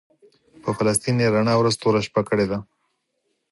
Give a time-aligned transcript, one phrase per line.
[0.63, 2.57] په فلسطین یې رڼا ورځ توره شپه کړې ده.